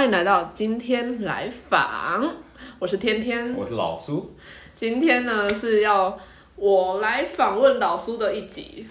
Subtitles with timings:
[0.00, 2.34] 欢迎来到今天来访，
[2.78, 3.54] 我是天天。
[3.54, 4.34] 我是老苏，
[4.74, 6.18] 今天呢是要
[6.56, 8.86] 我来访问老苏的一集，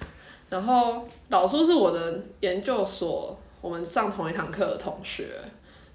[0.52, 5.26] 然后老苏是我的研究所，我们上同一堂课的同学，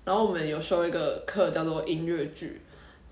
[0.03, 2.61] 然后我们有修一个课叫做音乐剧，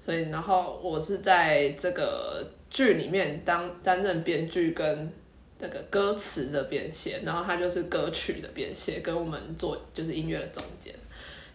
[0.05, 5.12] 所以然后我是在这个剧里面当担任编剧跟
[5.61, 10.93] 那个歌词的编写，然后他就是歌曲的编写，跟我们做就是音乐的中间。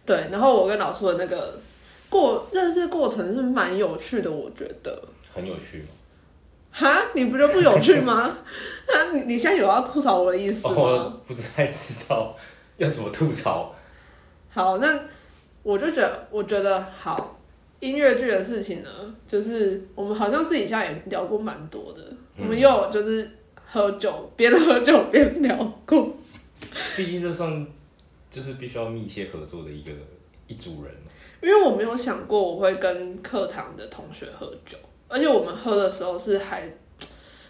[0.08, 1.54] 对，然后我跟老苏的那个
[2.10, 5.00] 过认识过程是蛮有趣的，我觉得。
[5.36, 5.88] 很有趣吗？
[6.72, 8.38] 哈，你不觉得不有趣吗？
[8.88, 10.74] 那你你现在有要吐槽我的意思吗？
[10.76, 12.36] 我不太知道
[12.78, 13.76] 要怎么吐槽。
[14.50, 14.98] 好，那
[15.64, 17.38] 我就觉得，我觉得好
[17.82, 18.90] 音乐剧的事情呢，
[19.28, 22.02] 就是我们好像私底下也聊过蛮多的，
[22.38, 23.30] 我们又有就是
[23.66, 26.16] 喝酒，边喝酒边聊过。
[26.96, 27.66] 毕竟这算
[28.38, 29.92] 就是必须要密切合作的一个
[30.46, 30.94] 一组人。
[31.42, 36.72] 因为我没有想过我会跟课堂的同学喝酒，而且我们喝的时候是还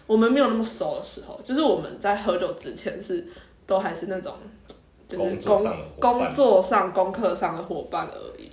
[0.06, 3.26] 我们没有那么熟的时候，就是我们在喝酒之前是
[3.66, 4.34] 都还是那种
[5.06, 5.62] 就是工
[6.00, 8.50] 工作上、功课上的伙伴而已，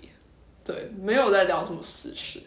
[0.66, 2.42] 对，没有在聊什么私事。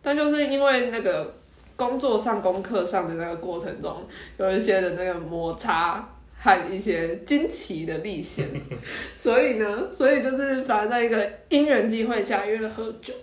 [0.00, 1.34] 但就是因为那个
[1.76, 4.06] 工作上、功课上的那个过程中，
[4.38, 6.06] 有一些的那个摩擦
[6.42, 8.48] 和一些惊奇的历险，
[9.16, 13.14] 所以呢，所以就是反正在一个因缘机会下约了喝酒。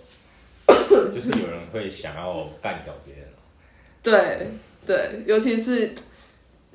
[1.12, 3.28] 就是有人会想要干掉别人，
[4.02, 4.46] 对
[4.86, 5.90] 对，尤其是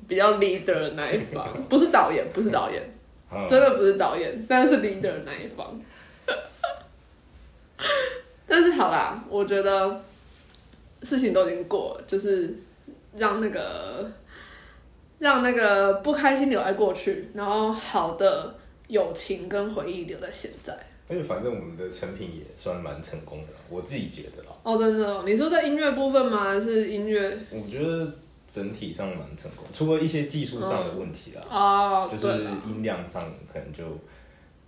[0.06, 2.82] 比较 leader 的那一方， 不是导演，不是导演，
[3.32, 3.44] 嗯。
[3.48, 5.80] 真的不是导演，但是 leader 的那一方。
[8.46, 10.04] 但是好啦，我觉得
[11.02, 12.54] 事情都已经过了，就是
[13.16, 14.10] 让那个
[15.18, 18.54] 让那个不开心留在过去，然后好的
[18.88, 20.76] 友情跟回忆留在现在。
[21.08, 24.48] 而且反正我们的成品也算蛮成功的，我自己觉得啦。
[24.64, 26.44] 哦，真的哦，你说在音乐部分吗？
[26.44, 27.38] 还是音乐？
[27.50, 28.12] 我觉得
[28.52, 33.22] 整体上蛮成功，除了一些技术上的问题啦，哦，就是音量上
[33.52, 33.84] 可能就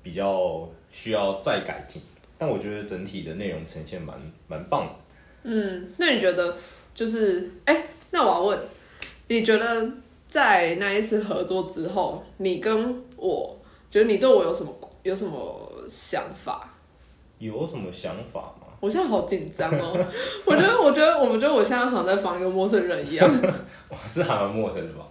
[0.01, 2.01] 比较需要再改进。
[2.39, 4.17] 但我觉得整体的内容呈现蛮
[4.47, 4.93] 蛮棒的。
[5.43, 6.57] 嗯，那你觉得
[6.95, 8.59] 就是，哎、那我要问，
[9.27, 9.91] 你觉得
[10.29, 13.59] 在那一次合作之后，你跟我
[13.89, 14.73] 觉得你对我有什么
[15.03, 16.75] 有什么想法？
[17.39, 18.67] 有什么想法吗？
[18.81, 20.07] 我现在好紧张哦，
[20.45, 23.29] 我觉得，我觉得，我们觉得我现在好像在防一个陌生人一样。
[23.89, 25.07] 我是还蛮陌生的吧，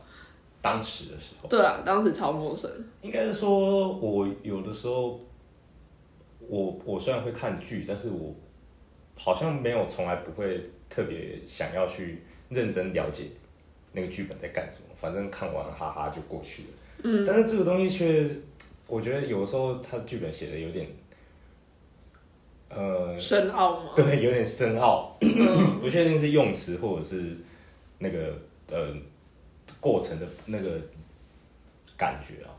[0.62, 1.50] 当时的时候。
[1.50, 2.70] 对啊，当时超陌生。
[3.02, 5.20] 应该是说，我有的时候，
[6.48, 8.34] 我我虽然会看剧，但是我
[9.18, 13.26] 好像没有从来不会特别想要去认真了解
[13.98, 16.68] 那个剧本在干什么，反正看完哈哈就过去了。
[17.02, 18.30] 嗯，但是这个东西却，
[18.86, 20.88] 我觉得有的时候他剧本写的有点，
[22.70, 23.90] 呃，深奥吗？
[23.96, 25.18] 对，有点深奥，
[25.82, 27.36] 不确定是用词或者是
[27.98, 28.34] 那个
[28.70, 28.94] 呃
[29.80, 30.80] 过程的那个
[31.98, 32.54] 感觉啊。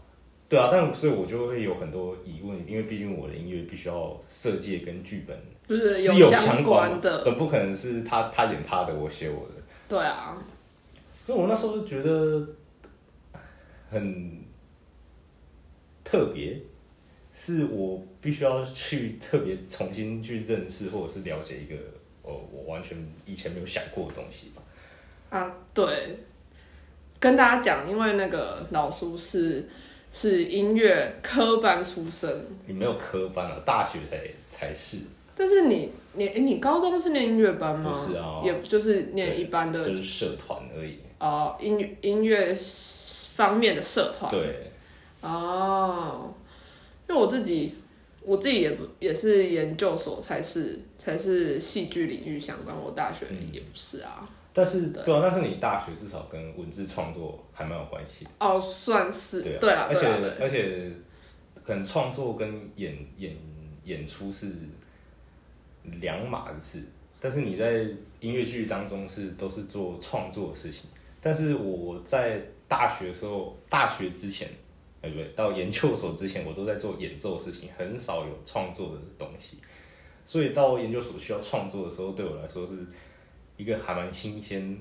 [0.49, 5.39] 对啊，但所以我就会有很多疑问，因为毕竟我的音乐必须要设计跟剧本
[5.69, 7.23] 就是是有相关关的。
[7.23, 9.55] 总不可能是他他演他的，我写我的。
[9.89, 10.43] 对啊，
[11.29, 12.49] 所以我那时候就觉得
[13.91, 14.43] 很
[16.03, 16.59] 特别，
[17.35, 21.75] 是我必须要去特别重新去认识或者是了解一个
[22.23, 22.97] 哦，我完全
[23.27, 24.63] 以前没有想过的东西吧。
[25.29, 26.17] 啊，对，
[27.21, 29.69] 跟大家讲，因为那个老叔是
[30.11, 34.97] 是音乐科班出身，你没有科班啊，大学才才是，
[35.35, 37.93] 但是你你诶你高中是念音乐班吗？
[37.93, 40.97] 不是啊也就是念一般的就是社团而已。
[41.19, 42.57] 哦、音音乐
[43.35, 44.31] 方面的社团。
[44.31, 44.71] 对，
[45.21, 46.33] 哦，
[47.09, 47.75] 因为我自己
[48.23, 54.29] 我自己也不也是研究所才是才是戏剧领域相关，我大学也不是啊。
[54.53, 58.31] 但是对对啊，但是你大学至少跟文字创作还蛮有关系的。
[58.39, 60.07] 哦，算是对啊，而且。
[60.41, 60.91] 而且
[61.63, 63.37] 可能创作跟演演
[63.85, 64.51] 演出是
[66.01, 66.85] 两码子事，
[67.21, 67.87] 但是你在
[68.21, 70.89] 音乐剧当中是都是做创作的事情，
[71.21, 74.49] 但是我在大学的时候，大学之前，
[75.03, 79.59] 哎不对，到研究所之前，我都在做演奏的事情，很少有创作的东西，
[80.25, 82.75] 所以到研究所需要创作的时候，对我来说是
[83.57, 84.79] 一个还蛮新鲜、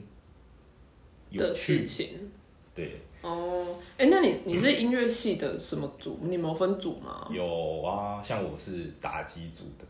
[1.29, 2.31] 有的事情
[2.75, 2.99] 对。
[3.23, 6.19] 哦，哎、那你你是音乐系的什么组？
[6.21, 7.27] 你们分组吗？
[7.31, 9.85] 有啊，像我是打击组的，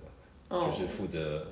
[0.47, 1.45] 哦就是负责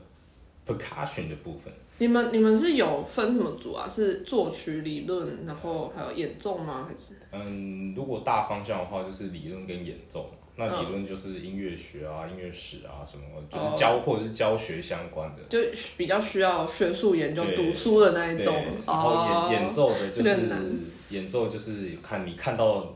[0.65, 1.71] percussion 的部分。
[1.97, 3.87] 你们你们是有分什么组啊？
[3.87, 6.85] 是作曲理论，然后还有演奏吗？
[6.85, 10.29] 还是嗯，如果大方向的话，就是理论跟演奏。
[10.57, 15.41] 那理论就是音乐学啊、音乐史啊什么，就是教或者是教学相关的。
[15.49, 15.59] 就
[15.97, 20.49] 比较需要学术研究、读书的那一种，然后哦演演奏的就是
[21.11, 22.95] 演奏就是看你看到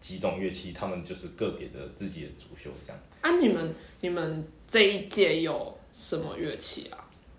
[0.00, 3.00] 几种乐器，他们就是个别的自己的主修这样。
[3.22, 6.97] 啊，你们你们这一届有什么乐器啊？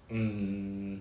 [0.10, 1.00] 嗯，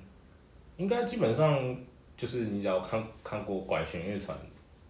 [0.77, 1.77] 应该基本上
[2.17, 4.37] 就是你只要看看过管弦乐团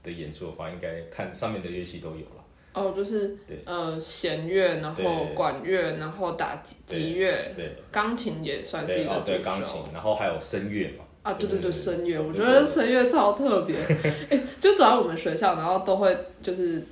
[0.03, 2.44] 的演出的话，应该看上面的乐器都有了。
[2.75, 11.05] 哦，就是对呃弦乐，然后管乐，然后打击乐，对钢琴也算是一个主对钢琴。，然后还有声乐嘛。
[11.23, 13.76] 啊，对对对，声乐，我觉得声乐超特别。
[14.31, 16.87] 哎、就走在我们学校，然后都会就是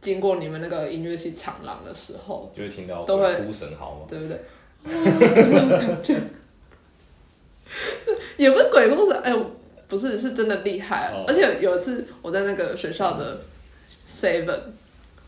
[0.00, 4.06] 经过你们那个音乐系长廊的时候，就会听到都会呼神号嘛。
[4.08, 4.38] 对不对？
[8.36, 9.34] 也不是鬼故事，哎、
[9.88, 11.12] 不是，是真的厉害、啊。
[11.14, 11.24] 哦。
[11.26, 13.40] 而且有一次我在那个学校的
[14.06, 14.60] Seven，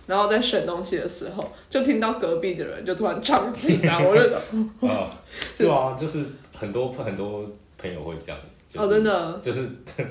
[0.06, 5.10] 然后在选东西的时候，就听到隔壁的人就突然唱起来， 我就啊，
[5.56, 6.24] 对啊，就是
[6.56, 7.44] 很多很多
[7.78, 8.48] 朋友会这样子。
[8.66, 9.68] 就是哦，真的，就是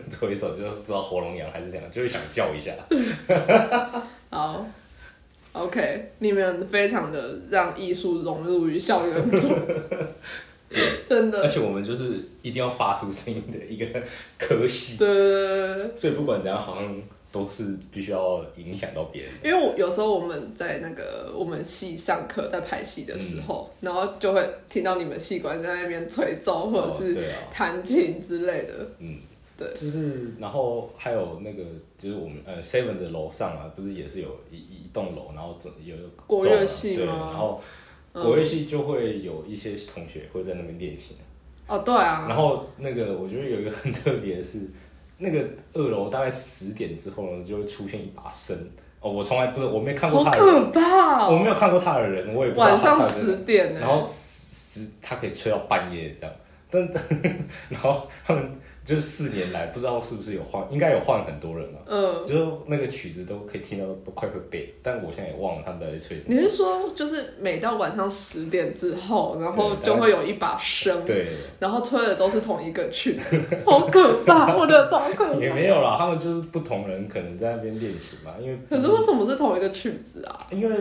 [0.09, 2.71] 走一走就不知道喉咙痒还是怎样，就会想叫一下。
[4.29, 4.65] 好
[5.51, 9.51] ，OK，你们非常的让艺术融入于校园中，
[11.05, 11.41] 真的。
[11.41, 13.85] 而，且我们就是一定要发出声音的一个
[14.37, 15.95] 科系，对。
[15.95, 19.31] 所以不管怎样，好像都是必须要影响到别人。
[19.43, 27.17] 因为我有时候我们在那个我们系上课在排戏的时候，然后就会听到你们系官在那边吹奏或者是
[27.51, 28.87] 弹琴之类的。
[28.99, 29.17] 嗯，
[29.57, 31.63] 对，就是然后还有那个
[31.97, 35.95] 就是我们呃 Seven 的楼上啊，不是也是有一一栋楼，然后走有
[36.27, 37.29] 国乐系对，吗？
[37.31, 37.61] 然后
[38.13, 41.17] 国乐系就会有一些同学会在那边练琴。
[41.67, 44.69] 哦，对啊，然后那个我觉得有一个很特别的是，
[45.17, 48.55] 那个二楼大概十点之后呢，就会出现一把声。
[48.99, 51.33] 哦，我从来不是我没看过好他的人，可怕哦！
[51.33, 56.35] 我没有看过他的人，我也不知道晚上十点呢，然后十他可以吹到半夜这样，
[56.69, 56.89] 但
[57.69, 58.49] 然后他们
[58.85, 66.35] 就是四年来不知道是不是有换，应该有换很多人了，嗯，就是那个曲子都可以听到都快会背，但我现在也忘了他们在吹什么。
[66.35, 71.27] 你是说就是每到晚上十点之后，然后就会有一把声，对，
[71.59, 74.55] 然后吹的都是同一个曲子，好可怕！
[74.55, 75.33] 我觉得超可怕。
[75.35, 80.47] 也没有啦，他们就是不同人可能在那边练琴嘛，因为可是为什么是同一个曲子啊？
[80.51, 80.75] 因为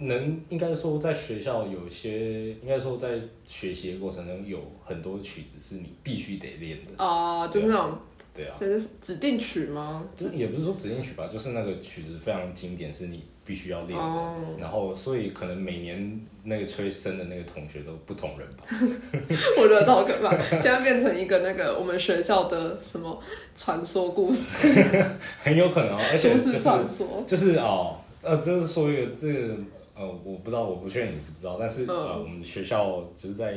[0.00, 7.98] 能应该说在学校有些，应该说在学习的过程中有很多曲子是你必须得练的，啊、就是那种
[8.34, 10.04] 对啊，这是指定曲吗？
[10.16, 14.04] 这也不是说指定曲吧，就是那个曲子非常经典，是你必须要练的。
[14.04, 18.64] 哦然后，所以可能每年那个吹笙的那个同学都不同人吧。
[19.58, 23.20] 我觉得好可怕，现在变成一个那个我们学校的什么
[23.54, 24.68] 传说故事、
[25.42, 27.22] 很有可能哦，而且就是传说。
[27.26, 29.54] 就是哦，呃，就是说一个这个
[30.00, 33.54] 呃，我不知道，我不确定你知不知道，但是、嗯呃，我们学校就是在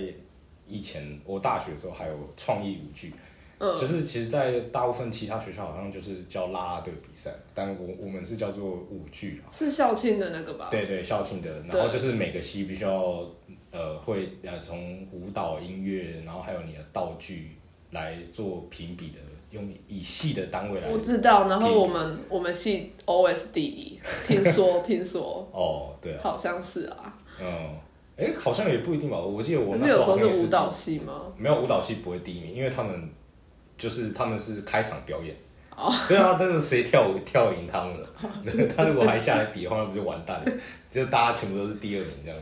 [0.68, 3.14] 以前我大学的时候还有创意舞剧，
[3.60, 9.48] 嗯，就是其实，在大部分其他学校好像就是叫啦啦队比赛，但我我们是叫做舞剧啊。
[9.52, 10.68] 是校庆的那个吧？
[10.70, 13.26] 对对，校庆的，然后就是每个系必须要
[13.72, 17.52] 呃会呃从舞蹈、音乐，然后还有你的道具
[17.92, 19.20] 来做评比的，
[19.54, 21.48] 用以系的单位来我知道。
[21.48, 27.14] 然后我们我们系 OS 第一，听说 听说哦，对啊，好像是啊。
[27.40, 27.48] 嗯，
[28.18, 31.22] 哎，好像也不一定吧，我记得我那可是有时候是舞蹈系吗？
[31.38, 33.10] 没有舞蹈系不会第一名，因为他们
[33.78, 35.36] 就是他们是开场表演。
[35.76, 38.08] 哦对啊，但是谁跳舞跳赢他们了？
[38.76, 40.52] 他如果还下来比的话，那不就完蛋了？
[40.92, 42.40] 就大家全部都是第二名这样。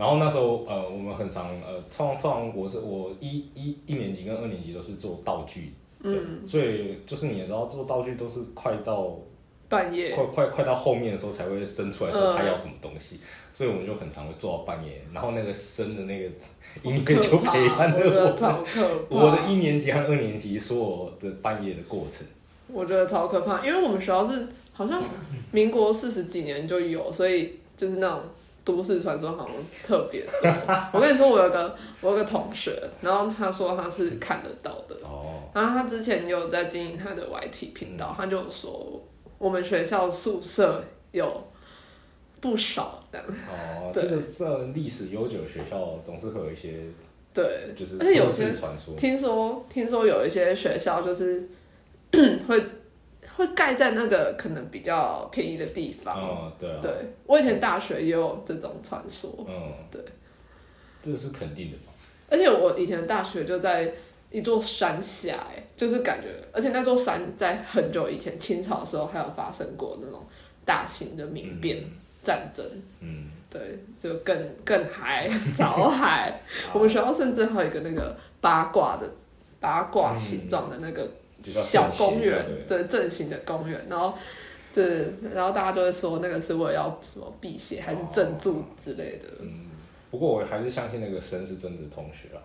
[0.00, 9.18] 然后那时候呃，我们很常呃，通常通常我是我一一一年级跟二年级都是做道具，嗯，所以就是你也知道做道具都是快到
[9.68, 13.20] 半夜快快快到后面的时候才会生出来说嗯他要什么东西，
[13.52, 16.30] 所以我们就很常会做到半夜，然后那个生的那个
[16.82, 19.16] 音乐就陪伴我觉得着我超可怕。
[19.16, 22.26] 我的一年级和二年级所有的半夜的过程。
[22.72, 24.98] 我觉得超可怕，因为我们学校是好像
[25.50, 28.20] 民国四十几年就有，所以就是那种
[28.76, 30.50] 都市传说好像特别多。
[30.92, 39.02] 我跟你说，我有个我有个同学，然后他说他是看得到的，哦，然后他之前有在经营他的 YT 频道，他就说
[39.38, 41.44] 我们学校宿舍有
[42.40, 46.74] 不少这样， 哦，这个这历史悠久的学校总是会有一些
[47.32, 48.94] 对，就是而且有都些市传说。
[48.96, 51.48] 听说听说有一些学校就是
[52.48, 52.60] 会
[53.40, 56.14] 会盖在那个可能比较便宜的地方。
[56.16, 56.92] 哦，对啊，对
[57.26, 60.00] 我以前大学也有这种传说，嗯，对，
[61.02, 61.92] 这是肯定的嘛。
[62.28, 63.92] 而且我以前大学就在
[64.30, 70.24] 一座山下，哎，就是感觉，而且那座山在很久以前清朝的时候还有发生过那种
[70.64, 71.82] 大型的民变，
[72.22, 72.64] 战争，
[73.00, 76.40] 嗯，对，就更更嗨，早嗨。
[76.72, 79.10] 我们学校甚至还有一个那个八卦的
[79.58, 81.10] 八卦形状的那个
[81.44, 84.14] 小公园对，对，正形的公园，然后。
[84.72, 85.04] 对，
[85.34, 89.26] 然后大家就会说那个是为了要什么辟邪还是镇住之类的。
[89.40, 89.66] 嗯，
[90.12, 92.38] 不过我还是相信那个神是真的同学啊，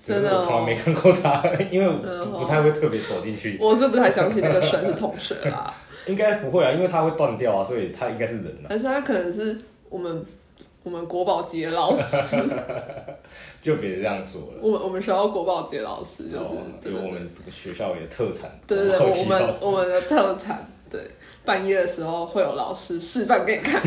[0.00, 0.32] 只真的哦。
[0.34, 1.92] 是我从来没看过他，因为
[2.38, 5.74] 不太会特别走进去，我是不太相信那个神是同学啦，
[6.06, 9.58] 应该不会啊，因为他会断掉啊，所以他应该是人啊，但是他可能是
[9.90, 10.24] 我们
[10.84, 12.36] 我们国宝级的老师，
[13.60, 14.58] 就别这样说了。
[14.60, 21.00] 我们我们学校国宝级的老师就是哦对我们学校有特产，对对对，我们我们的特产，对，
[21.44, 23.82] 半夜的时候会有老师示范给你看，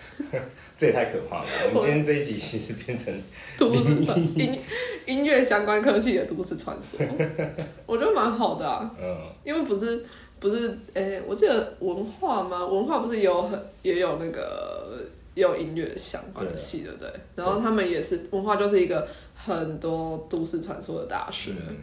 [0.78, 1.46] 这也太可怕了。
[1.74, 3.14] 我们今天这一集其实变成
[3.58, 4.58] 都市传音
[5.04, 6.98] 音乐相关科技的都市传说，
[7.84, 10.02] 我觉得蛮好的啊，嗯因为不是
[10.38, 12.64] 不是，诶、我记得文化吗？
[12.64, 15.02] 文化不是有很也有那个
[15.40, 17.10] 也有音乐相关的系，对不对？
[17.34, 21.76] 然后他们也是文化，就是一个很多都市传说的大学，嗯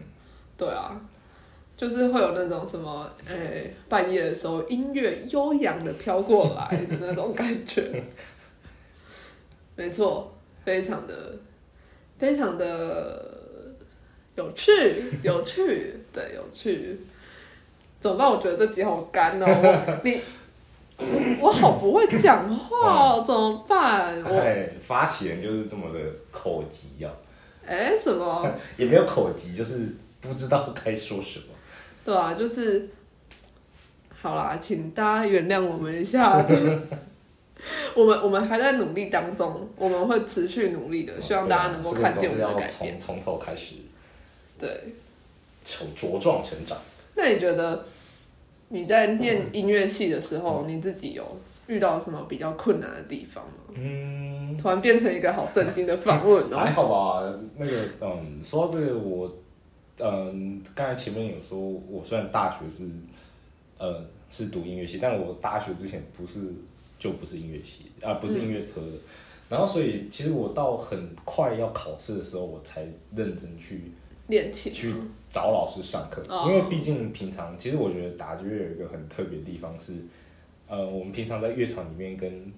[0.55, 0.99] 对啊，
[1.75, 8.03] 就是会有那种什么，诶、半夜的时候音乐悠扬的飘过来的那种感觉，
[9.75, 10.31] 没错，
[10.63, 11.35] 非常的
[12.19, 13.23] 非常的
[14.35, 14.71] 有趣，
[15.23, 16.99] 有趣，对，有趣。
[17.99, 18.29] 怎么办？
[18.29, 20.21] 我觉得这集好干哦， 你
[21.39, 24.21] 我好不会讲话哦， 怎么办？
[24.23, 25.99] 我哎，发起人就是这么的
[26.31, 27.11] 口急啊，
[27.65, 28.49] 哎、什么？
[28.77, 29.87] 也没有口急，就是
[30.19, 31.45] 不知道该说什么。
[32.03, 32.89] 对啊，就是
[34.21, 36.43] 好啦，请大家原谅我们一下。
[37.95, 42.69] 我们我们还在努力当中，我们会持续努力的，希望大家能够看见我们的改变。
[42.69, 43.75] 这个总是要从从头开始
[44.59, 44.69] 对，
[45.65, 46.77] 成茁壮成长。
[47.15, 47.83] 那你觉得
[48.69, 51.25] 你在念音乐系的时候，你自己有
[51.67, 53.73] 遇到什么比较困难的地方吗？
[53.75, 56.73] 嗯，突然变成一个好震惊的访问还哦。
[56.73, 57.39] 好吧。
[57.55, 57.71] 那个，
[58.01, 59.33] 嗯，说到这个，我，
[59.99, 62.89] 嗯，刚才前面有说，我虽然大学是，
[63.77, 66.51] 呃，是读音乐系，但我大学之前不是
[66.99, 68.87] 就不是音乐系啊、不是音乐科的。
[69.49, 72.81] 然后，所以其实我到很快要考试的时候，我才
[73.15, 73.93] 认真去
[74.27, 74.93] 练琴去
[75.29, 79.93] 找老师上课，哦因为毕竟平常，其实我觉得打击乐有一个很特别的地方是，
[80.67, 82.51] 呃，我们平常在乐团里面跟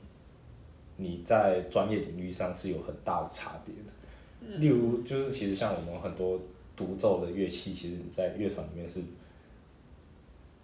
[0.98, 4.58] 你在专业领域上是有很大的差别的。
[4.58, 6.40] 例如，就是其实像我们很多
[6.76, 9.02] 独奏的乐器，其实你在乐团里面是，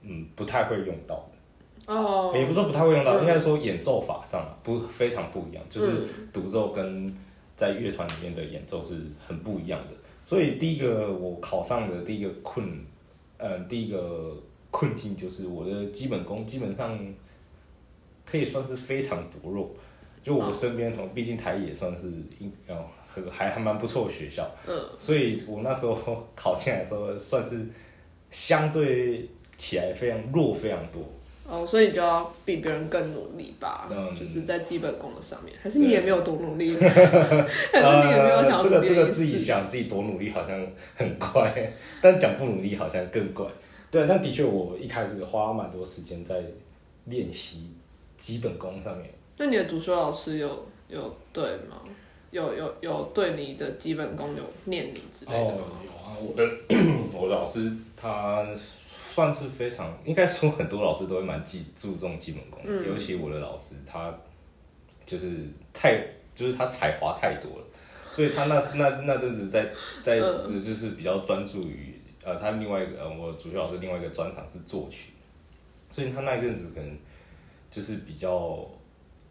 [0.02, 1.94] 嗯，不太会用到的。
[1.94, 7.14] 哦，也不是说不太会用到，嗯应该说演奏法上啊，不非常不一样，就是嗯独奏跟
[7.56, 9.94] 在乐团里面的演奏是很不一样的。
[10.26, 12.68] 所以第一个我考上的第一个困，
[13.38, 14.36] 呃，第一个
[14.72, 17.00] 困境就是我的基本功基本上
[18.26, 19.70] 可以算是非常薄弱。
[20.24, 22.08] 就我身边同，毕竟台艺也算是
[22.40, 27.64] 应哦，很还还蛮不错的学校，嗯，所以我那时候考进来的时候算是
[28.32, 31.04] 相对起来非常弱非常多。
[31.48, 39.38] 哦，所以你就要比别人更努力吧，嗯就是在基本功的上面，还是你也没有多努力， 还是你也没有想这个这个自己？
[39.38, 41.72] 想自己多努力好像很快，
[42.02, 43.46] 但讲不努力好像更怪。
[43.92, 46.44] 对，但的确我一开始花蛮多时间在
[47.06, 47.70] 练习
[48.18, 49.10] 基本功上面。
[49.38, 50.48] 那你的主修老师有
[50.90, 51.78] 有对吗？
[52.32, 55.62] 有有有对你的基本功有念你之类的吗？
[55.86, 56.44] 有啊，我的
[57.14, 58.46] 我的老师他
[59.16, 62.86] 算是非常，应该说很多老师都会蛮记注重基本功，嗯。
[62.86, 64.14] 尤其我的老师他
[65.06, 66.06] 就是太
[66.36, 67.66] 就是他才华太多了，
[68.12, 69.72] 所以他那那那阵子在
[70.04, 70.44] 在嗯。
[70.44, 75.14] 就就是比较专注于呃他另外一个呃我主修老师另外一个专长是作曲，
[75.90, 76.98] 所以他那一阵子可能
[77.72, 78.70] 就是比较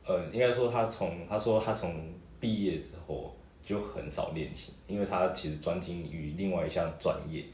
[0.07, 1.95] 呃应该说他从他说他从
[2.41, 7.45] 毕业之后就很少练琴，因为他其实专精于另外一项专业，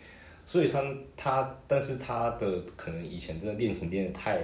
[0.51, 0.83] 所以他
[1.17, 4.37] 他但是他的可能以前真的练琴练的太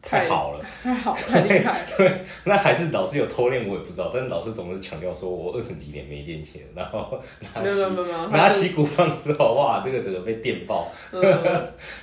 [0.00, 2.18] 太好了， 太好， 太厉害了！
[2.44, 7.20] 那还是老师有偷练我也不知道，但是老师总是强调说我二十几年没练琴，然后
[7.52, 10.90] 拿起拿起鼓放之后，哇，这个整个被电爆。
[11.12, 11.22] 嗯，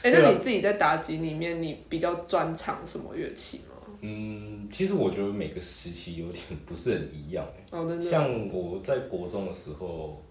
[0.04, 3.76] 哎、那你自己在打击里面，你比较专长什么乐器吗？
[4.02, 10.24] 嗯，其实我觉得每个时期有点不是很一样欸哦，真的，像我在国中的时候，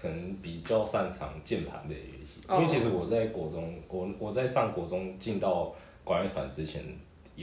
[0.00, 6.82] 可能比较擅长键盘类的乐器，因为哦其实我在国中，我我在上国中进到管乐团之前，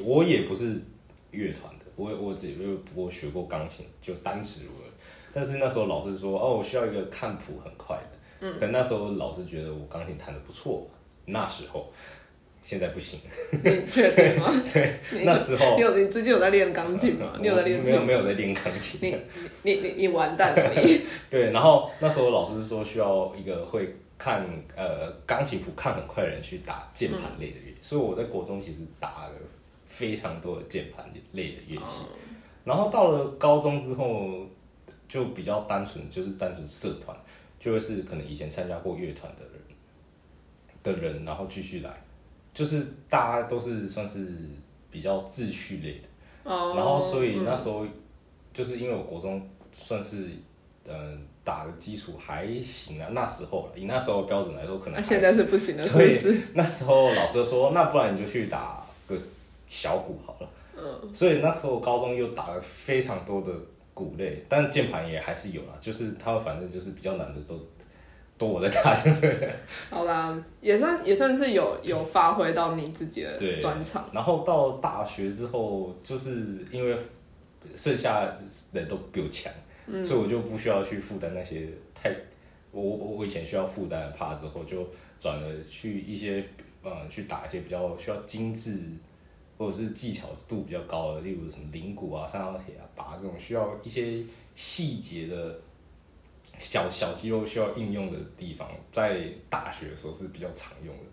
[0.03, 0.81] 我也不是
[1.31, 4.91] 乐团的，我我只有不过学过钢琴，就单指而已。
[5.33, 10.87] 但是那时候老师说，哦，我需要一个看谱很快的，嗯，可能那时候老师觉得我钢琴弹得不错，
[11.25, 11.91] 那时候。
[12.67, 13.17] 现在不行。
[13.63, 14.51] 你确定吗？
[14.73, 17.31] 对，那时候你有你最近有在练钢琴吗？
[17.39, 17.81] 你有在练？
[17.81, 18.99] 没有没有在练钢琴。
[19.01, 19.17] 你
[19.63, 20.99] 你你你完蛋了 你！
[21.29, 24.45] 对，然后那时候老师说需要一个会看
[24.75, 29.31] 呃钢琴谱看很快的人去打键盘类的乐器，所以我在国中其实打了
[29.87, 32.03] 非常多的键盘类的乐器。
[32.65, 34.45] 然后到了高中之后，
[35.07, 37.15] 就比较单纯，就是单纯社团，
[37.57, 39.53] 就会是可能以前参加过乐团的人
[40.83, 41.89] 的人，然后继续来，
[42.57, 44.25] 就是大家都是算是
[44.89, 46.51] 比较秩序类的。
[46.51, 47.85] 哦然后所以那时候
[48.51, 50.29] 就是因为我国中算是
[50.85, 56.41] 嗯、呃打的基础还行啊，那时候以那时候标准来说，可能那、现在是不行的，所以？
[56.53, 59.15] 那时候老师说，那不然你就去打个
[59.69, 60.49] 小鼓好了。
[60.75, 61.13] 嗯。
[61.13, 63.49] 所以那时候高中又打了非常多的
[63.93, 67.55] 鼓类，但键盘也还是有啦，就是他反正就是比较难的都
[68.37, 69.49] 都我在打，对不对。
[69.89, 74.07] 好啦，也算也算是有有发挥到你自己的专长。
[74.13, 76.95] 然后到大学之后，就是因为
[77.75, 78.31] 剩下
[78.71, 79.51] 人都比我强，
[80.03, 82.15] 所以我就不需要去负担那些太
[82.71, 84.87] 我我我以前需要负担的怕之后，就
[85.19, 86.45] 转了去一些
[86.83, 88.79] 呃去打一些比较需要精致
[89.57, 94.21] 或者是技巧度比较高的，例如什么灵骨啊、三角铁啊、拔这种需要一些
[94.53, 95.59] 细节的。
[96.57, 101.03] 小小肌肉需要应用的地方，在大学的时候是比较常用的，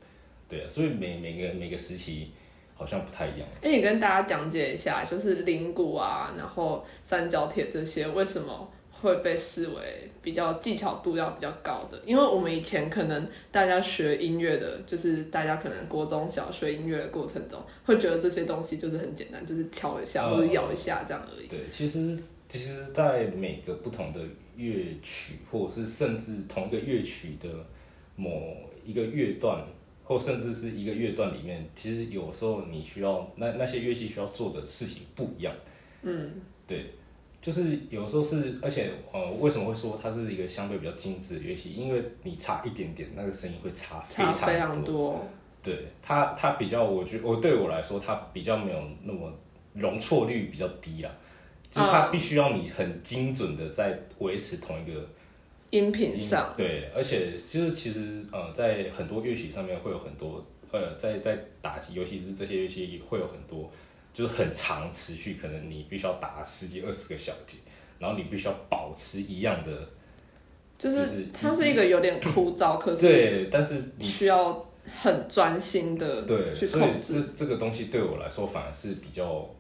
[0.49, 2.31] 对啊，所以每每个每个时期
[2.75, 3.47] 好像不太一样。
[3.63, 12.01] 哎，你跟大家讲解一下，就是铃鼓啊，然后三角铁这些为什么会被视为比较技巧度要比较高的？
[12.07, 21.47] 因为我们以前可能大家学音乐的，就是大家可能国中小学音乐的过程中，会觉得这些东西就是很简单，就是敲一下呃或者咬一下这样而已。
[21.49, 24.21] 对，其实其实，在每个不同的
[24.57, 27.49] 乐曲，或者是甚至同一个乐曲的
[28.17, 29.65] 某一个乐段，
[30.05, 35.55] 或甚至是一个乐段里面，其实有时候你需要那那些乐器需要做的事情不一样。
[36.03, 36.31] 嗯，
[36.67, 36.85] 对，
[37.41, 41.73] 就是有时候是，而且呃，为什么会说它是一个相对比较精致的乐器？
[41.73, 45.25] 因为你差一点点，那个声音会差非常多。
[45.63, 49.33] 对它，它比较，我觉我对我来说，它比较没有那么
[49.73, 51.11] 容错率比较低啊，
[51.75, 55.05] 就是它必须要你很精准的在维持同一个
[55.71, 63.69] 音频上，对，而且就是其实呃，在很多乐器上面会有很多呃，在在打击，尤其是这些乐器会有很多
[64.13, 67.57] 就是很长持续，可能你必须要打十几二十个小节，
[67.99, 69.89] 然后你必须要保持一样的，
[70.79, 74.65] 就就是是它是一个有点枯燥，可是对，但是你需要
[75.03, 77.21] 很专心的对，去所以控制。
[77.21, 79.53] 这这个东西对我来说反而是比较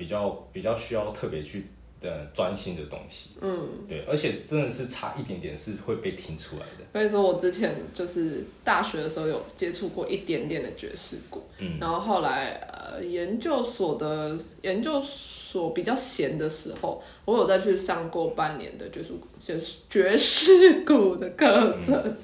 [0.00, 1.66] 比较比较需要特别去
[2.00, 3.32] 呃专心的东西。
[3.42, 6.86] 嗯，对，而且真的是差一点点是会被听出来的。
[6.94, 22.16] 所以说我之前就是大学的时候有接触过一点点的爵士鼓，嗯然后后来呃研究所的研究所比较闲的时候，我有再去上过半年的爵士鼓就是爵士鼓的课程，嗯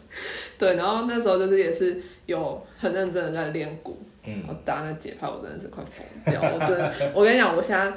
[0.59, 4.43] 对，然后那时候就是也是有很认真的在练鼓，嗯。
[4.47, 7.93] 然后打那节拍我真的是快疯掉，我真的，我跟你讲，我现在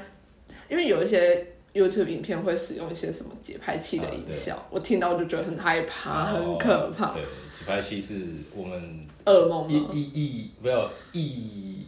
[0.70, 7.22] 因为有一些 YouTube 影片会使用一些什么节拍器的音效，我听到就觉得很害怕，哦很可怕，对，
[7.54, 9.90] 节拍器是我们噩梦吗？
[9.94, 11.86] 一一没有一，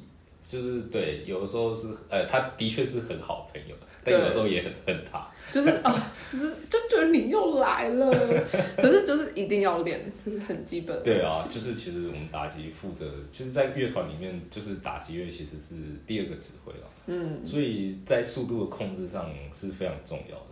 [0.51, 5.25] 就是对，有的时候是呃，他的确是很好朋友，但有的时候也很恨他。
[5.49, 8.09] 就是啊，只是就觉得你又来了，
[8.77, 11.03] 可是就是一定要练，就是很基本。
[11.03, 15.75] 对啊，就是其实我们打击负责，其实，在乐团里面，就是打击乐其实是
[16.07, 16.87] 第二个指挥了。
[17.07, 20.45] 嗯，所以在速度的控制上是非常重要的。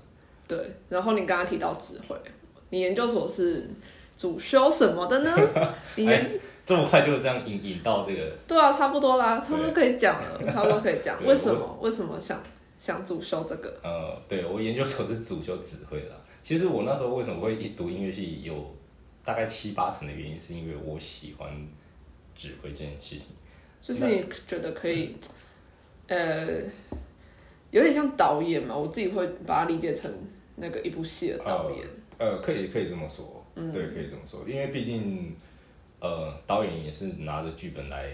[0.47, 2.17] 对，然后你刚刚提到指挥，
[2.71, 3.69] 你研究所是
[4.17, 5.33] 主修什么的呢？
[5.95, 6.29] 你研、哎
[6.69, 11.17] 这么快就这样引引到这个，对啊，差不多啦，差不多可以讲了， 差不多可以讲。
[11.17, 11.79] 对为什么？
[11.81, 12.39] 为什么想
[12.77, 13.75] 想主修这个？
[13.81, 16.15] 呃，对我研究所是主修指挥的啦。
[16.43, 18.53] 其实我那时候为什么会一读音乐系，有
[19.23, 21.49] 大概七八成的原因是因为我喜欢
[22.35, 23.21] 指挥这件事情。
[23.81, 25.15] 就是你觉得可以，
[26.05, 26.45] 呃，
[27.71, 30.13] 有点像导演嘛，我自己会把它理解成
[30.57, 31.79] 那个一部戏的导演。
[32.19, 35.35] 呃，可以可以这么说，对，可以这么说，因为毕竟，
[35.99, 38.11] 呃，导演也是拿着剧本来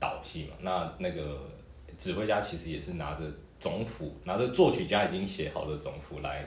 [0.00, 1.38] 导戏嘛，那那个
[1.98, 3.24] 指挥家其实也是拿着
[3.60, 6.46] 总谱，拿着作曲家已经写好的总谱来，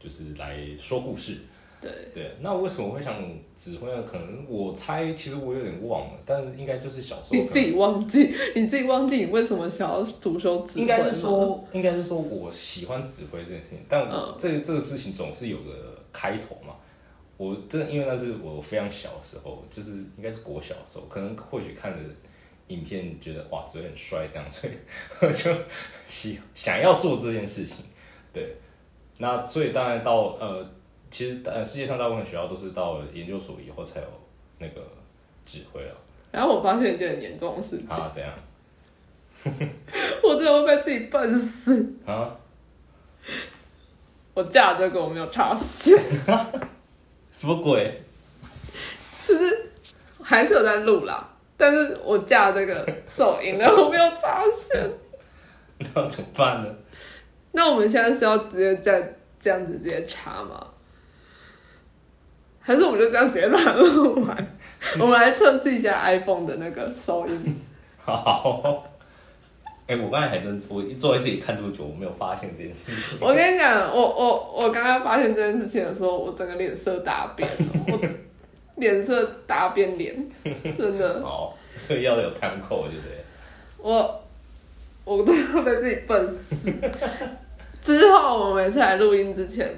[0.00, 1.38] 就是来说故事。
[1.80, 3.14] 对，对，那为什么会想
[3.56, 4.02] 指挥呢？
[4.02, 16.74] 可能我猜，其实我有点忘了，但是应该就是小时候你自己忘记，你自己忘记你为什么想要主修指挥应该是说，应该是说我喜欢指挥这件事情，但这这个事情总是有个开头嘛。
[17.38, 21.98] 我真的因为那是我非常小的时候，就是应该是国小的时候，可能或许看了
[22.66, 24.72] 影片觉得哇，嘴很帅这样，所以
[25.20, 25.50] 我就
[26.06, 27.84] 喜想要做这件事情。
[28.32, 28.54] 对，
[29.16, 30.68] 那所以当然到呃，
[31.10, 34.06] 其实呃世界上大部分学校都是到研究所以后才有
[34.58, 34.82] 那个
[35.46, 35.94] 指挥了
[36.30, 38.30] 然后我发现一件很严重的事情，啊，怎样
[40.22, 41.94] 我真的会被自己笨死。
[42.04, 42.36] 啊？
[44.34, 45.96] 我嫁这个我没有插线，
[47.38, 48.02] 什么鬼？
[49.24, 49.70] 就是
[50.20, 54.90] 还是有在录啦，但是我架这个手音的我没有插线。
[55.94, 56.74] 那怎么办呢？
[57.52, 60.66] 那我们现在是要直接在这样子直接插吗？
[62.58, 64.56] 还是我们就这样直接乱录完？
[64.98, 67.60] 我们来测试一下 iPhone 的那个收音。
[68.04, 68.84] 好。
[69.88, 73.18] 哎、我刚才还真，我一坐在这里看这么久，我没有发现这件事情。
[73.26, 77.48] 我跟你讲，我我我刚刚发现这件事情的时候，我整个脸色大变，
[77.88, 77.98] 我
[78.76, 80.14] 脸色大变脸，
[80.76, 83.24] 真的， 好，所以要有摊扣，对不对？
[83.78, 84.22] 我
[85.04, 86.70] 我都要被自己笨死。
[87.80, 89.74] 之后我每次来录音之前，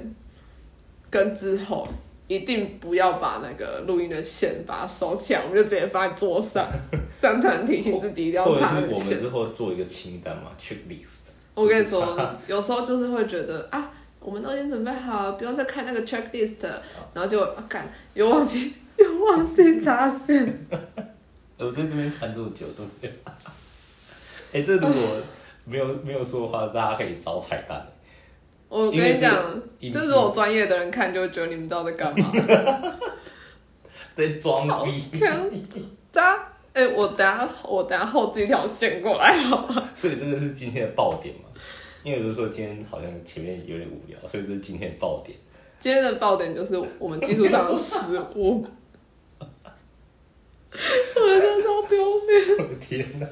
[1.09, 1.87] 跟之后
[2.31, 6.65] 一定不要把那个录音的线把它收起来，我们就直接放在桌上，
[7.21, 8.95] 这样才能提醒自己一定要插那个线。
[8.95, 11.33] 我们之后做一个清单嘛，checklist。
[11.55, 12.17] 我跟你说，
[12.47, 13.91] 有时候就是会觉得啊，
[14.21, 16.55] 我们都已经准备好了，不用再看那个 checklist，
[17.13, 20.67] 然后就啊干、又忘记 又忘记插线。
[21.59, 23.11] 我在这边看这么久都没有。
[24.53, 25.17] 哎、这如果
[25.65, 27.85] 没有没有说的话，大家可以找彩蛋。
[28.71, 32.33] 我跟你讲，一就是我专业的人看就会觉得你们知道在干嘛。
[34.17, 35.51] 在装超逼，强
[36.13, 39.91] 大家，哎、我等下我等下后这一条线过来好吗？
[39.95, 41.49] 所以这个是今天的爆点嘛？
[42.05, 45.37] 因为有的说今天好像前面有点无聊，所以这是今天的爆点。
[45.79, 48.65] 今天的爆点就是我们技术上的失误。
[50.73, 52.59] 我觉得超丢脸。
[52.59, 53.27] 我的天哪！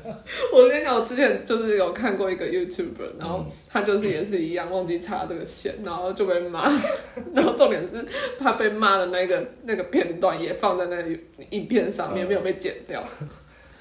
[0.52, 6.68] 我跟你讲，我之前就是有看过一个 YouTuber，然后他就是也是一样忘记插这个线，然后就被骂。
[7.32, 8.04] 然后重点是
[8.38, 11.18] 他被骂的那个那个片段也放在那里
[11.50, 13.02] 影片上面，没有被剪掉。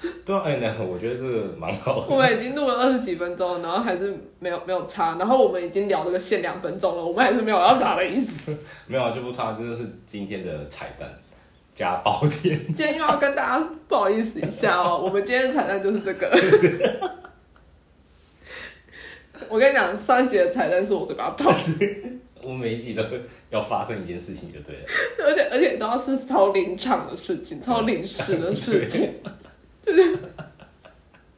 [0.24, 2.14] 对啊，哎、那我觉得这个蛮好的。
[2.14, 8.56] 我们已经录了二十几分钟，然后还是没有没有插，然后我们已经聊这个线两分钟了，我们还是没有要插的意思。
[8.86, 11.08] 没有啊，就不插，这就是今天的彩蛋
[11.78, 12.58] 加包天。
[12.74, 16.28] 今天又要跟大家不好意思一下哦， 我们今天的彩蛋就是这个。
[19.48, 21.54] 我跟你讲，上一集的彩蛋是我嘴巴痛，
[22.42, 23.04] 我每一集都
[23.50, 24.82] 要发生一件事情就对了。
[25.24, 29.14] 而且而且都要是超临场的事情，超临时的事情，
[29.80, 30.18] 就是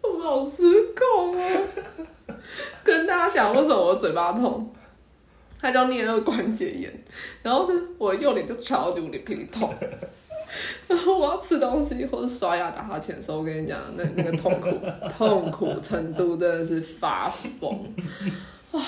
[0.02, 0.62] 我们好失
[0.96, 1.62] 控啊！
[2.82, 4.74] 跟大家讲为什么我嘴巴痛，
[5.60, 7.04] 它叫颞颌关节炎，
[7.42, 9.18] 然后呢，我的右脸就超级无敌
[9.52, 9.74] 痛。
[10.88, 14.68] 然后我要吃东西或者刷牙打哈欠的时候，我跟你讲，那那个痛苦
[15.08, 17.94] 痛苦程度真的是发疯
[18.72, 18.82] 哇！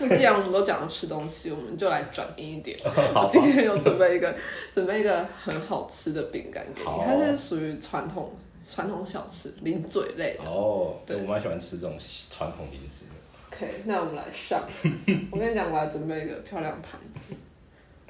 [0.00, 2.78] 那既然我们都讲了吃东西，我们就来转移一点。
[2.84, 4.32] 我今天有准备一个
[4.70, 8.32] 准备一个很好吃的饼干给你，它是属于传统
[8.64, 10.48] 传统小吃零嘴类的。
[10.48, 11.98] 哦，对我蛮喜欢吃这种
[12.30, 13.10] 传统零食的。
[13.50, 14.62] OK，那我们来上。
[15.32, 17.34] 我跟你讲，我要准备一个漂亮盘子，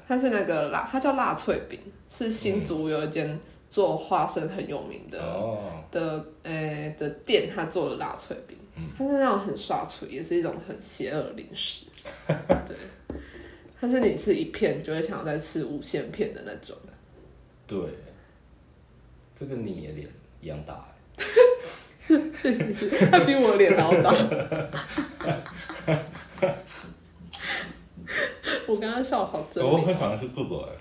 [0.09, 8.57] 它是那个辣，它叫辣脆饼，是新竹有一间做花生很有名的、哦，的呃的店，它做的辣脆饼，
[8.97, 11.85] 它是那种很刷脆，也是一种很邪恶的零食。
[12.65, 12.75] 对，
[13.79, 16.75] 它是你吃一片就会想要再吃无限片的那种。
[17.67, 17.77] 对，
[19.35, 20.07] 这跟你的脸
[20.41, 21.25] 一样大欸。
[22.41, 24.11] 谢谢谢谢，它比我脸还要大。
[28.67, 30.75] 我刚刚笑好狰狞，我很喜欢吃这个哎。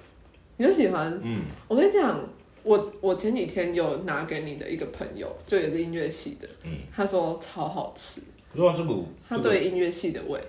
[0.57, 1.13] 你就喜欢？
[1.23, 2.19] 嗯，我跟你讲，
[2.65, 8.21] 我我前几天有拿给你的一个朋友，就也是音乐系的，嗯，他说超好吃，
[8.53, 8.95] 如果这个
[9.29, 10.43] 他对音乐系的味，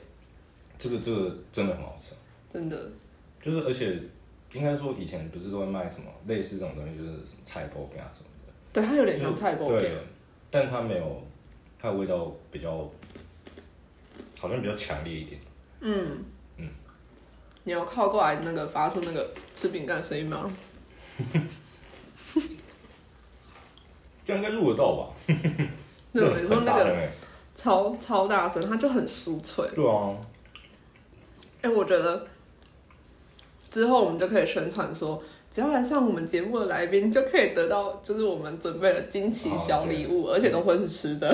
[0.79, 2.13] 这个这个真的很好吃，
[2.51, 2.91] 真的，
[3.39, 3.99] 就是而且
[4.53, 9.91] 应该说以前不是都会卖什么类似这种东西，就是什么菜包饼啊什么的，对，它有点像菜包对饼，，
[10.49, 11.23] 但它没有，
[11.77, 12.89] 它的味道比较
[14.39, 15.39] 好像比较强烈一点。
[17.69, 20.51] 你要靠过来那个发出那个吃饼干的声音吗？
[24.25, 25.13] 这样应该录得到吧？
[26.11, 27.07] 对，你说很那个
[27.53, 29.69] 超超大声，它就很酥脆。
[29.75, 30.17] 对啊，
[31.61, 32.25] 哎、我觉得
[33.69, 41.31] 之后我们就可以宣传说，只要来上我们节目的来宾，就可以得到就是我们准备的惊奇小礼物，而且都会是吃的。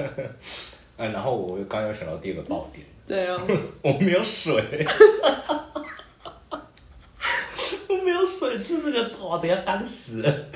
[0.96, 3.40] 哎，然后我刚刚有想到第二个爆点，这样，
[3.80, 4.52] 我没有水，
[7.88, 10.22] 我没有水吃这个哇，等下干死。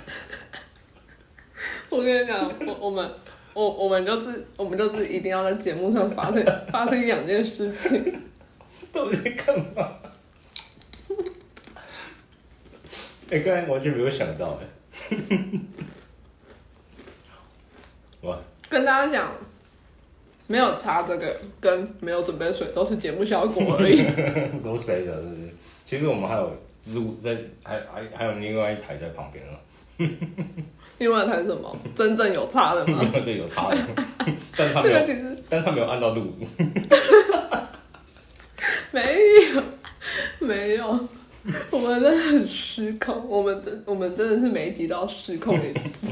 [1.89, 3.11] 我跟你讲，我我们
[3.55, 8.21] 我我们就是我们就是一定要在节目上发生发生两件事情。
[8.93, 9.93] 到底在干嘛？
[13.31, 14.67] 哎、刚才完全没有想到哎。
[18.21, 18.39] 哇，
[18.69, 19.33] 跟大家讲，
[20.47, 24.03] 没有擦这个跟没有准备水都是节目效果而已。
[24.63, 25.17] 都谁的？
[25.17, 25.41] 是不是？
[25.85, 26.51] 其实我们还有
[26.93, 29.61] 录在，还还还有另外一台在旁边了。
[30.99, 31.77] 另外一台是什么？
[31.95, 33.05] 真正有擦的吗？
[33.25, 33.77] 对，有他的，
[34.57, 36.47] 但他这没有，个其实但他没有按到录音。
[38.91, 39.03] 没
[39.55, 39.63] 有
[40.39, 41.09] 没有，
[41.71, 46.09] 我们真的很失控，我们真我们真的是每一集都要失控一次。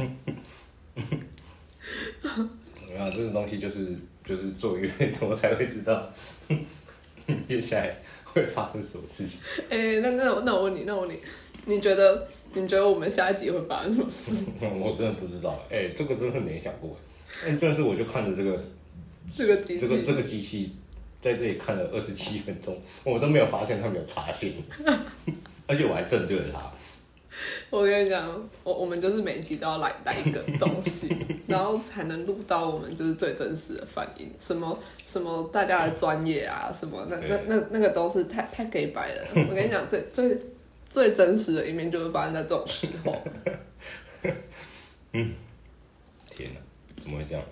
[0.95, 1.05] 没
[2.99, 3.97] 有，这个东西就是
[4.31, 4.88] 就是做越
[5.19, 6.09] 多才会知道
[7.49, 9.40] 接下来会发生什么事情。
[9.69, 11.19] 哎、那那那我问你，那我问你，
[11.66, 14.47] 你觉得你觉得我们下一集会发生什么事？
[14.79, 16.97] 我真的不知道，哎、这个真的没想过。
[17.45, 18.64] 哎，但是我就看着这个
[19.35, 20.71] 这个机这个这个机器
[21.21, 24.53] 在这里看了二十七分钟，我都没有发现它没有插线，
[25.66, 26.71] 而且我还正对着它。
[27.70, 31.14] 我跟你讲，我我们就是每一集都要来来一个东西，
[31.46, 34.31] 然后才能录到我们就是最真实的反应。
[34.38, 39.26] 什么什么大家的专业啊，什么那那那那个都是太太给白了。
[39.48, 40.38] 我跟你讲，最最
[40.88, 43.16] 最真实的一面就是发生在这种时候。
[45.12, 45.33] 嗯
[46.31, 46.61] 天哪，
[47.03, 47.44] 怎么会这样？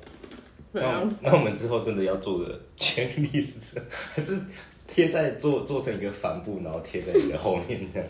[0.71, 4.39] 那，那我们之后真的要做个全历史册，还是
[4.87, 8.09] 贴在做做成一个帆布，然后贴在你的后面这样，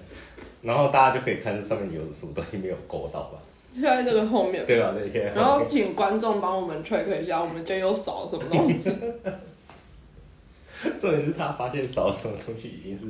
[0.62, 3.38] 然后大家就可以看上面有什么东西没有勾到吧？
[3.74, 4.66] 就在这个后面。
[4.66, 4.92] 对吧？
[4.92, 5.64] 对贴在然后。
[5.66, 8.80] 请观众帮我们 check 一下，我们今天又少什么东西。
[10.98, 13.06] 重点是他发现少什么东西，已经是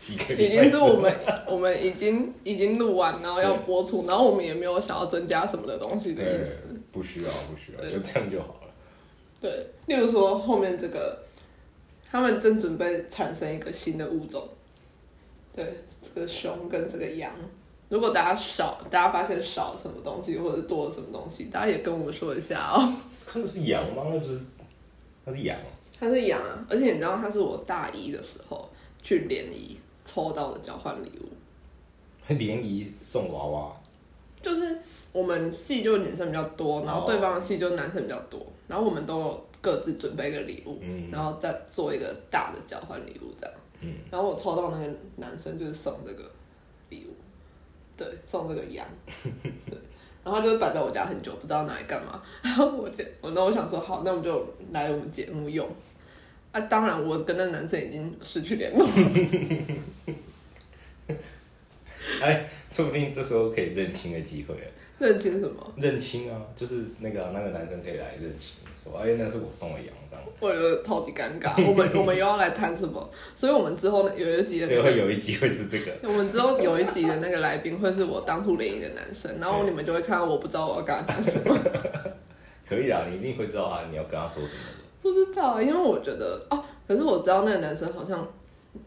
[0.00, 1.12] 几个已经是我们
[1.46, 8.70] 我们已经已经录完，然后要播出，然后我们也没有想要增加什么的东西的意对思。，不需要不需要，就这样就好了。
[9.40, 11.18] 对，例如说后面这个，
[12.10, 14.48] 他们正准备产生一个新的物种，
[15.54, 15.64] 对，
[16.04, 17.32] 这个熊跟这个羊。
[17.88, 22.94] 如果大家少，大家发现少什么东西，或者多了什么东西，大家也跟我们说一下哦。
[23.34, 24.04] 那不是羊吗？
[24.10, 24.40] 那不是，
[25.24, 25.56] 那是羊。
[26.00, 28.68] 它是羊啊，而且你知道，它是我大一的时候
[29.00, 32.32] 去联谊抽到的交换礼物。
[32.34, 33.72] 联谊送娃娃，
[34.42, 34.80] 就是
[35.12, 43.54] 我们系就女生比较多，然后对方的系就男生比较多，然后我们都各自准备一个礼物，嗯然后再做一个大的交换礼物这样。
[43.84, 46.30] 嗯然后我抽到那个男生就是送这个
[46.88, 47.14] 礼物，
[47.96, 49.78] 对，送这个羊， 对，
[50.24, 52.22] 然后就摆在我家很久，不知道拿来干嘛。
[52.42, 55.68] 然后我姐，我那我想说好，那我们就来我们节目用。
[56.52, 58.86] 啊，当然我跟那男生已经失去联络，
[62.22, 64.70] 哎，说不定这时候可以认亲的机会了。
[65.00, 65.74] 认清什么？
[65.76, 70.24] 认亲啊，就是那个那个男生可以来认亲，说哎，那是我送的羊，这样。
[70.40, 71.52] 我觉得超级尴尬。
[71.66, 73.10] 我们我们又要来谈什么？
[73.34, 75.92] 所以我们之后呢有一集的对，那个，会有一集会是这个。
[76.02, 81.56] 我们之后有一集的那个来宾会是我当初联谊的男生，然后你们就会看到我不知道我要跟他讲什么，
[82.68, 84.84] 可以啊，你一定会知道啊，你要跟他说什么的。
[85.00, 88.26] 不知道，因为我觉得哦，可是我知道那个男生好像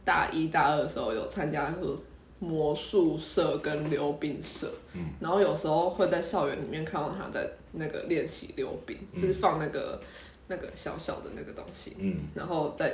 [0.04, 1.96] 大一大二的时候有参加说
[2.40, 10.00] 魔术社跟溜冰社，嗯然后有时候会在校园里面看到他在那个练习溜冰，就是放那个
[10.48, 12.94] 那个小小的那个东西，嗯，然后再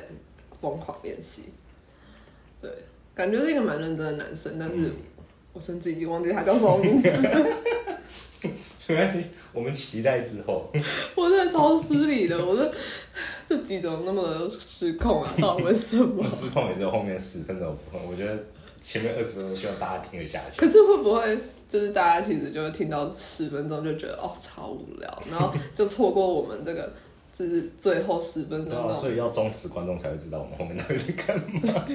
[0.58, 1.44] 疯狂练习。
[2.62, 2.72] 对，
[3.14, 4.94] 感觉是一个蛮认真的男生，但是
[5.52, 7.10] 我甚至已经忘记他叫什么名字，
[8.88, 10.72] 没关系，我们期待之后。
[11.16, 12.72] 我真的超失礼的，我说
[13.46, 15.34] 这集怎么那么失控啊？
[15.40, 16.24] 到底为什么？
[16.32, 18.42] 失控也只有后面十分钟我觉得
[18.84, 20.60] 前面二十分钟希望大家听得下去。
[20.60, 21.36] 可是会不会
[21.68, 26.94] 就是大家其实就会听到十分钟就觉得哦超无聊，然后就错过我们这个
[27.32, 31.86] 就是最后十分钟对啊，所以要忠实观众才会知道我们后面到底在干嘛。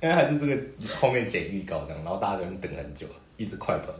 [0.00, 0.56] 因为还是这个
[1.00, 3.94] 后面剪预告这样，然后大家在那等很久，一直快转。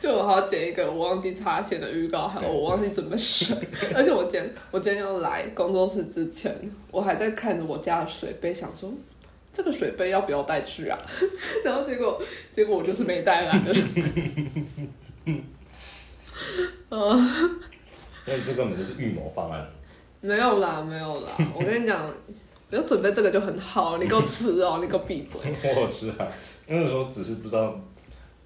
[0.00, 3.56] 就我还要剪一个我忘记插线的预告，还有我忘记准备水，
[3.94, 6.54] 而且我今天我今天要来工作室之前，
[6.90, 8.92] 我还在看着我家的水杯，想说
[9.52, 10.98] 这个水杯要不要带去啊？
[11.64, 13.64] 然后结果结果我就是没带来了。
[18.24, 19.68] 所以这根本就是预谋方案。
[20.20, 22.08] 没有啦，没有啦，我跟你讲，
[22.70, 25.40] 不要准备这个就很好，你给我吃哦， 你给我闭嘴。
[25.74, 26.26] 我吃啊，
[26.68, 27.76] 那个时候只是不知道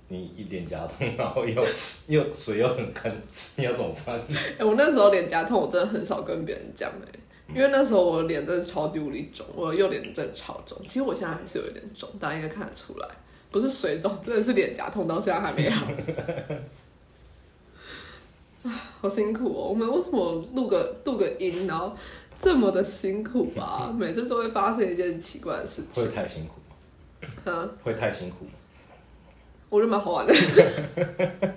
[0.09, 1.63] 你一脸颊痛，然后又
[2.07, 3.15] 又水又很干，
[3.57, 4.19] 你要怎么办？
[4.59, 7.09] 哎、我那时候脸颊痛，我真的很少跟别人讲哎、
[7.55, 10.77] 因为那时候我脸真的超级无力肿，我的右脸真的超肿。
[10.83, 13.09] 其实我现在还是有一点肿，大家应该看得出来。
[13.51, 15.87] 不是水肿，真的是脸颊痛，到现在还没好。
[18.65, 19.69] 啊，好辛苦哦！
[19.69, 21.97] 我们为什么录个录个音，然后
[22.37, 23.95] 这么的辛苦啊？
[23.97, 26.05] 每次都会发生一件奇怪的事情。
[26.05, 26.75] 会太辛苦吗？
[27.45, 28.51] 嗯，会太辛苦吗？
[29.69, 30.35] 我觉得蛮好玩的。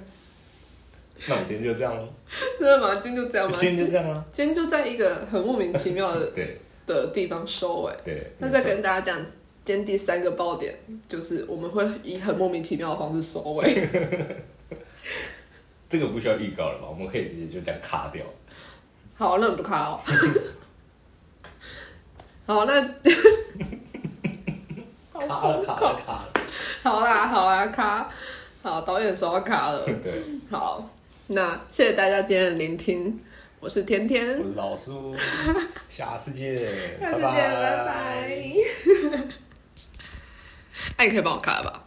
[1.27, 2.07] 那我们今天就这样咯，
[2.59, 2.95] 真的吗？
[2.95, 3.57] 今天就这样吗？
[3.59, 4.25] 今天就这样啊。
[4.31, 7.93] 今天就在一个很莫名其妙的 对的地方收尾。
[8.03, 9.17] 对，那再跟大家讲，
[9.65, 10.73] 今天第三个爆点
[11.07, 13.87] 就是我们会以很莫名其妙的方式收尾。
[15.89, 16.87] 这个不需要预告了吧？
[16.89, 18.23] 我们可以直接就这样卡掉。
[19.15, 19.99] 好，那我们不卡哦。
[22.45, 22.81] 好，那
[25.27, 26.33] 卡了卡了卡了。
[26.83, 28.09] 好啦，好啦，卡。
[28.61, 29.83] 好，导演说要卡了。
[29.85, 30.87] 对，好，
[31.31, 33.19] 那谢谢大家今天的聆听，
[33.59, 35.15] 我是甜甜，我是老苏，
[35.87, 36.55] 下次见，
[36.99, 38.39] 下次见，拜拜。
[40.97, 41.85] 那 你可以帮我卡了吧？